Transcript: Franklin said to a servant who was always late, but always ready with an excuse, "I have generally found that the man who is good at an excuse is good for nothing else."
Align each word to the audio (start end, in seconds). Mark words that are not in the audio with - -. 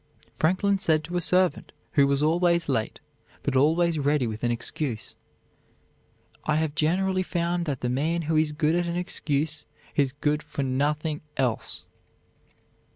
Franklin 0.33 0.79
said 0.79 1.03
to 1.03 1.15
a 1.15 1.21
servant 1.21 1.71
who 1.91 2.07
was 2.07 2.23
always 2.23 2.67
late, 2.67 2.99
but 3.43 3.55
always 3.55 3.99
ready 3.99 4.25
with 4.25 4.43
an 4.43 4.49
excuse, 4.49 5.15
"I 6.43 6.55
have 6.55 6.73
generally 6.73 7.21
found 7.21 7.65
that 7.67 7.81
the 7.81 7.87
man 7.89 8.23
who 8.23 8.35
is 8.35 8.51
good 8.51 8.73
at 8.73 8.87
an 8.87 8.95
excuse 8.95 9.63
is 9.95 10.11
good 10.13 10.41
for 10.41 10.63
nothing 10.63 11.21
else." 11.37 11.85